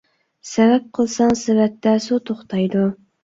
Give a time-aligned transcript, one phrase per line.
[0.51, 2.89] سەۋەب قىلساڭ سېۋەتتە سۇ توختايدۇ.